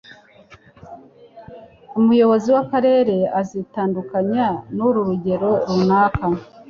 Umuyobozi 1.99 2.47
w'akarere 2.55 3.17
azitandukanya 3.41 4.45
ku 4.77 4.87
rugero 4.95 5.51
runaka. 5.67 6.27